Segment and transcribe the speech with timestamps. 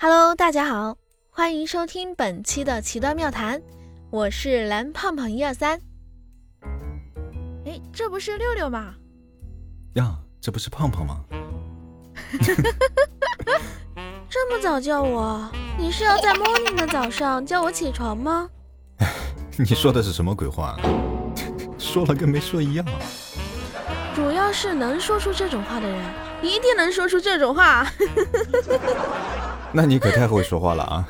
[0.00, 0.96] Hello，大家好，
[1.28, 3.60] 欢迎收听本期的奇端妙谈，
[4.10, 5.76] 我是蓝胖胖一二三。
[7.66, 8.94] 哎，这不是六六吗？
[9.94, 11.24] 呀，这不是胖胖吗？
[14.30, 18.48] 这么早叫我，你是要在 morning 的早上叫我起床吗？
[19.58, 20.76] 你说的是什么鬼话？
[21.76, 22.86] 说了跟没说一样。
[24.14, 26.04] 主要是能说出这种话的人，
[26.40, 27.84] 一定能说出这种话。
[29.72, 31.08] 那你可太会说话了啊！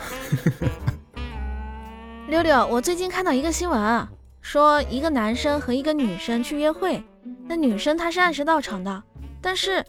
[2.28, 4.08] 六六，我最近看到一个新闻啊，
[4.40, 7.02] 说一个男生和一个女生去约会，
[7.46, 9.02] 那女生她是按时到场的，
[9.40, 9.84] 但是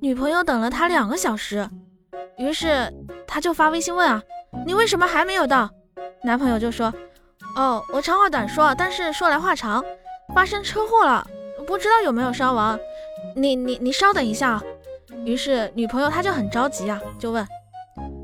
[0.00, 1.68] 女朋友等了他两个小时，
[2.38, 2.92] 于是
[3.26, 4.22] 他就发微信问啊，
[4.66, 5.68] 你为什么还没有到？
[6.22, 6.92] 男朋友就说，
[7.56, 9.82] 哦，我长话短说，但是说来话长，
[10.34, 11.26] 发生车祸了，
[11.66, 12.78] 不知道有没有伤亡，
[13.34, 14.62] 你你你稍等一下啊。
[15.24, 17.46] 于是女朋友她就很着急啊，就问。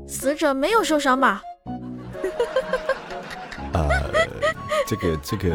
[0.07, 1.41] 死者没有受伤吧？
[3.73, 3.87] 呃，
[4.87, 5.51] 这个这个，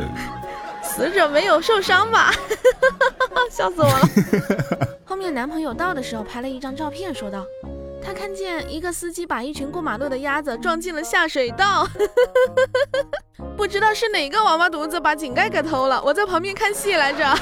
[0.82, 2.32] 死者没有受伤吧？
[3.50, 4.88] 笑死我了。
[5.04, 7.44] 后面男朋友到的时候拍了一张照片，说道
[8.04, 11.86] ：“他看见一个司机把一群过马路的鸭子撞进了下水道，
[13.56, 16.02] 不知道是哪个王八犊子把井盖给偷了。
[16.02, 17.38] 我在旁边看戏来着。”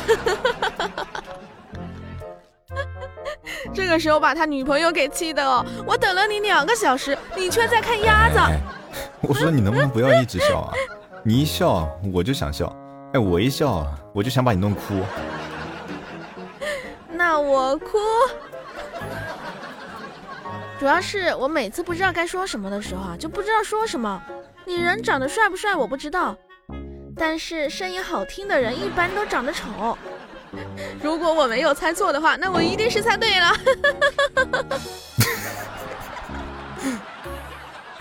[3.80, 8.38] 这个时候把他女朋友给气的哦，我等了你两个小时，你却在看鸭子。
[9.22, 10.74] 我说你能不能不要一直笑啊？
[11.24, 12.66] 你一笑我就想笑，
[13.14, 15.00] 哎，我一笑我就想把你弄哭。
[17.10, 17.98] 那我哭，
[20.78, 24.22] 主要是我每次不知道该说什么的时候啊，就不知道说什么。
[24.66, 26.36] 你人长得帅不帅我不知道，
[27.16, 29.96] 但是声音好听的人一般都长得丑。
[31.02, 33.52] 如果我没有猜错的话，那我一定是猜对了。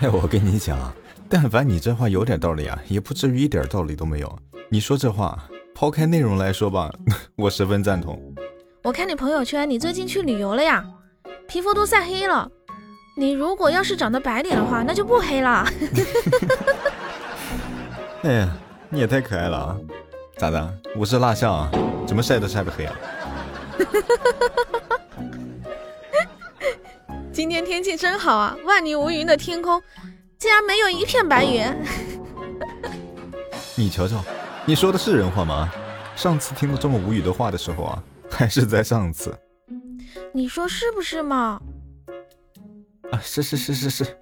[0.00, 0.92] 哎，我跟你讲，
[1.28, 4.38] 但凡你这话有点道理啊，也不至于一点道理都没有。
[4.68, 5.38] 你说这话，
[5.74, 6.90] 抛开内容来说吧，
[7.36, 8.34] 我十分赞同。
[8.82, 10.84] 我看你朋友圈，你最近去旅游了呀？
[11.46, 12.50] 皮肤都晒黑了。
[13.16, 15.66] 你如果要是长得白点的话，那就不黑了。
[18.22, 18.48] 哎呀，
[18.88, 19.76] 你也太可爱了啊！
[20.40, 20.74] 咋的？
[20.96, 21.70] 我是蜡像啊？
[22.06, 22.96] 怎么晒都晒不黑啊！
[27.30, 29.82] 今天天气真好啊，万里无云的天空，
[30.38, 31.66] 竟然没有一片白云。
[33.76, 34.24] 你瞧瞧，
[34.64, 35.70] 你说的是人话吗？
[36.16, 39.38] 上次听到这么无语的话的时候啊，还是在上次。
[40.32, 41.60] 你说是不是嘛？
[43.12, 44.18] 啊，是是是是是，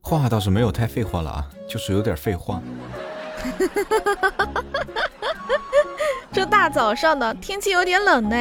[0.00, 2.62] 话倒是没有太废话了啊，就是有点废话。
[6.42, 8.36] 这大早上的天气有点冷呢。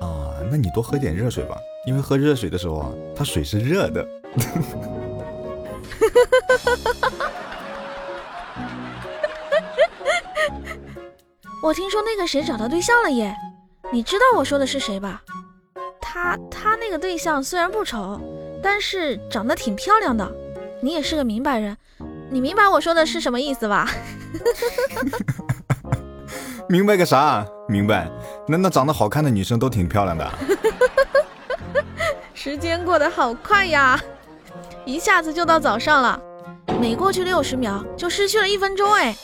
[0.00, 4.04] 啊，那你多喝点热水吧，因为喝热水的时候啊，它水是热的。
[11.62, 13.32] 我听说那个谁找到对象了耶，
[13.92, 15.22] 你知道我说的是谁吧？
[16.00, 18.20] 他他那个对象虽然不丑，
[18.60, 20.28] 但是长得挺漂亮的。
[20.82, 21.76] 你也是个明白人，
[22.28, 23.88] 你明白我说的是什么意思吧？
[26.68, 27.44] 明白个啥？
[27.68, 28.10] 明白？
[28.48, 30.30] 难道长得好看的女生都挺漂亮的？
[32.34, 33.98] 时间过得好快呀，
[34.84, 36.20] 一下子就到早上了。
[36.80, 38.92] 每过去六十秒，就失去了一分钟。
[38.92, 39.14] 哎，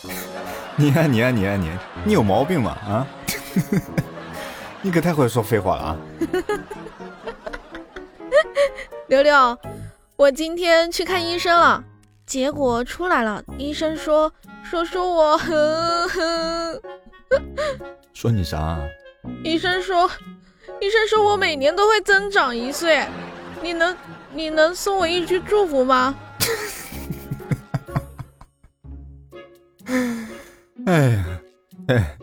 [0.77, 1.71] 你啊你啊你啊你，
[2.05, 2.71] 你有毛病吗？
[2.89, 3.07] 啊？
[4.83, 5.97] 你可太会说废话了啊！
[9.09, 9.59] 刘刘，
[10.17, 11.85] 我今天去看医生了，
[12.25, 14.33] 结果出来了，医生说
[14.63, 15.37] 说说我。
[15.37, 16.81] 呵呵
[18.13, 18.79] 说你啥？
[19.45, 20.11] 医生说，
[20.81, 23.07] 医生说我每年都会增长一岁，
[23.63, 23.97] 你能
[24.33, 26.15] 你能送我一句祝福吗？
[30.87, 31.25] 哎呀，
[31.89, 32.17] 哎，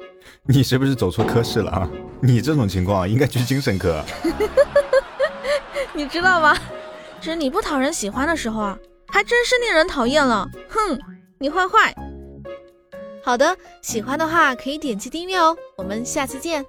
[0.43, 1.89] 你是不是走错科室了啊？
[2.21, 4.03] 你这种情况应该去精神科。
[5.93, 6.57] 你知道吗？
[7.21, 8.77] 只你不讨人喜欢的时候啊，
[9.07, 10.47] 还真是令人讨厌了。
[10.69, 10.99] 哼，
[11.39, 11.95] 你坏坏。
[13.27, 16.65] 好的，喜欢的话可以点击订阅哦，我们下期见。